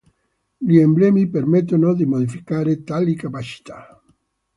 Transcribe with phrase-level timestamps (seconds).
[0.57, 4.01] Gli emblemi permettono di modificare tali capacità.